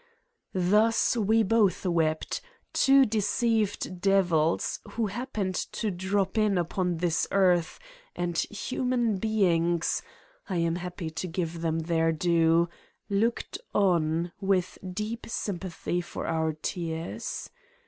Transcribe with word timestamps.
'Thus 0.55 1.15
we 1.15 1.43
both 1.43 1.85
wept, 1.85 2.41
two 2.73 3.05
deceived 3.05 4.01
devils 4.01 4.79
who 4.93 5.05
happened 5.05 5.53
to 5.73 5.91
drop 5.91 6.39
in 6.39 6.57
upon 6.57 6.97
this 6.97 7.27
earth, 7.29 7.77
and 8.15 8.35
human 8.35 9.17
beings 9.19 10.01
I 10.49 10.55
am 10.55 10.77
happy 10.77 11.11
to 11.11 11.27
give 11.27 11.61
them 11.61 11.81
their 11.81 12.11
due! 12.11 12.67
looked 13.11 13.59
on 13.75 14.31
with 14.41 14.79
deep 14.91 15.27
sympathy 15.29 16.01
for 16.01 16.25
our 16.25 16.53
tears. 16.53 17.51